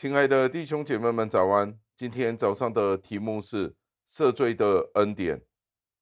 [0.00, 1.78] 亲爱的弟兄姐妹们，早安！
[1.94, 3.76] 今天早上的题目是
[4.08, 5.44] 赦罪的恩典。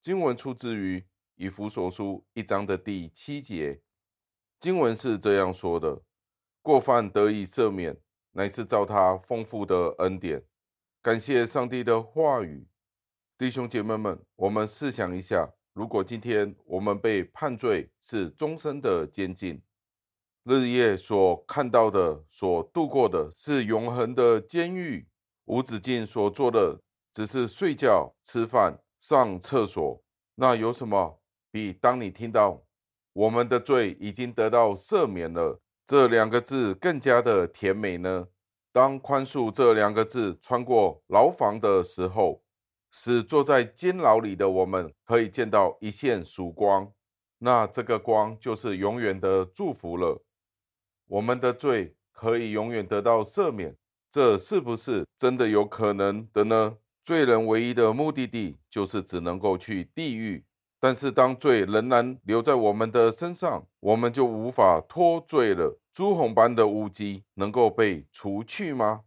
[0.00, 1.04] 经文出自于
[1.34, 3.82] 以弗所书一章的第七节。
[4.60, 6.00] 经文是这样说的
[6.62, 7.96] ：“过犯得以赦免，
[8.30, 10.44] 乃是照他丰富的恩典。”
[11.02, 12.68] 感谢上帝的话语。
[13.36, 19.60] 弟兄姐妹们，我们试想一下，如果今天我们被判罪是终身的监禁，
[20.48, 25.06] 日夜所看到的、所度过的是永恒的监狱，
[25.44, 26.80] 无止境所做的
[27.12, 30.02] 只是睡觉、吃饭、上厕所，
[30.36, 31.20] 那有什么
[31.50, 32.62] 比当你听到
[33.12, 38.28] 我们的罪已经得到赦免了这两个字更加的甜美呢？
[38.72, 42.42] 当宽恕这两个字穿过牢房的时候。
[42.90, 46.90] 使坐在监牢里的我们可以见到一线曙光，
[47.36, 50.24] 那这个光就是永远的祝福了。
[51.08, 53.74] 我们的罪可以永远得到赦免，
[54.10, 56.76] 这是不是真的有可能的呢？
[57.02, 60.44] 罪人唯一的目的地就是只能够去地狱，
[60.78, 65.80] 但是当罪仍然留在我们的身上，我们就无法脱罪了。
[65.92, 69.02] 朱红般的污迹能够被除去吗？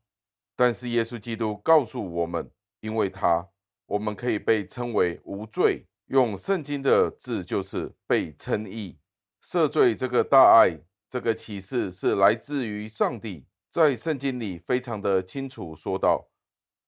[0.56, 2.50] 但是耶稣基督告诉我们，
[2.82, 3.48] 因为他。
[3.86, 8.98] 我们可以被称为无罪，用圣经的字就是被称义。
[9.44, 10.80] 赦罪这个大爱，
[11.12, 16.30] 这个启示是来自于上帝，在圣经里非常的清楚说道，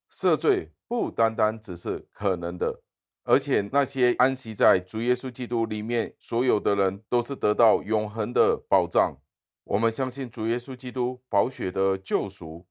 [0.09, 2.81] 赦罪不单单只是可能的，
[3.23, 9.17] 而且那些安息在主耶稣基督里面所有的人，都是得到永恒的保障。
[9.65, 12.65] 我们相信主耶稣基督宝血的救赎，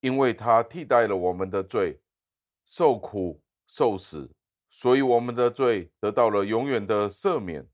[0.00, 2.00] 因为他替代了我们的罪，
[2.64, 3.40] 受苦。
[3.64, 4.30] 受死，
[4.68, 7.66] 所以我们的罪得到了永远的赦免。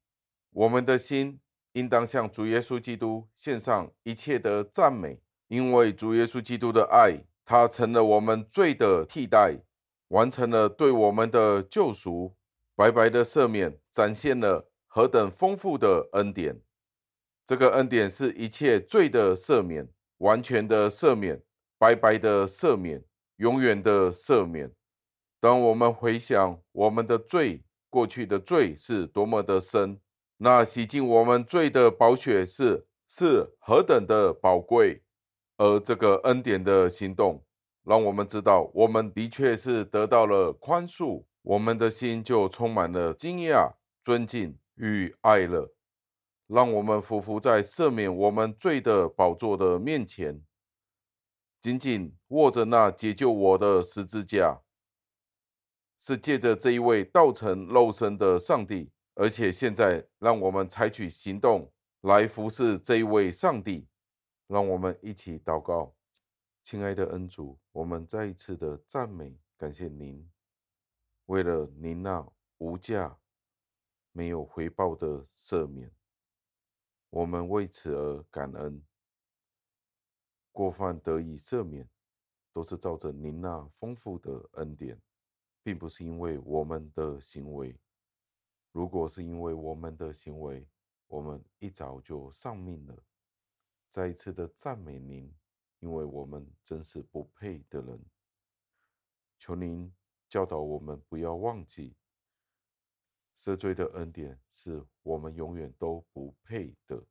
[0.53, 1.41] 我们的心
[1.79, 9.61] 应当向主耶稣基督献上一切的赞美，因为主耶稣基督的爱，他成了我们罪的替代，
[10.09, 12.35] 完成了对我们的救赎，
[12.75, 16.61] 白白的赦免，展现了何等丰富的恩典。
[17.47, 21.41] 这个恩典是一切罪的赦免，完全的赦免，
[21.79, 23.05] 白白的赦免，
[23.37, 24.73] 永远的赦免。
[25.41, 30.01] 当我们回想我们的罪，过去的罪是多么的深，
[30.39, 35.03] 那洗净我们罪的宝血是是何等的宝贵，
[35.57, 37.45] 而这个恩典的行动，
[37.85, 45.75] 让我们知道我们的确是得到了宽恕，我们的心就充满了惊讶、尊敬与爱了。
[46.47, 50.41] 让我们匍匐在赦免我们罪的宝座的面前，
[51.61, 54.61] 紧紧握着那解救我的十字架。
[56.01, 61.69] 是借着这一位道成肉身的上帝，而且现在让我们采取行动
[62.03, 63.89] 来服侍这一位上帝。
[64.47, 65.93] 让我们一起祷告，
[66.63, 70.27] 亲爱的恩主，我们再一次的赞美感谢您，
[71.27, 72.27] 为了您那
[72.59, 73.19] 无价、
[74.13, 75.93] 没有回报的赦免，
[77.11, 78.81] 我们为此而感恩。
[80.53, 81.87] 过犯得以赦免，
[82.53, 84.97] 都是照着您那丰富的恩典。
[85.63, 87.77] 并不是因为我们的行为，
[88.73, 90.69] 如果是因为我们的行为，
[91.07, 93.03] 我们一早就丧命了。
[93.89, 95.35] 再一次的赞美您，
[95.81, 98.05] 因为我们真是不配的人。
[99.39, 99.93] 求您
[100.29, 101.97] 教导我们不要忘记，
[103.39, 107.03] 赦罪的恩典是我们永远都不配的。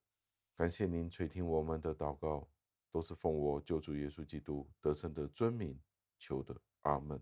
[0.55, 2.47] 感谢您垂听我们的祷告，
[2.91, 5.79] 都是奉我救主耶稣基督得胜的尊名
[6.19, 6.55] 求的。
[6.83, 7.21] 阿门。